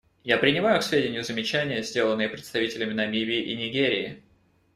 [0.23, 4.23] Я принимаю к сведению замечания, сделанные представителями Намибии и Нигерии.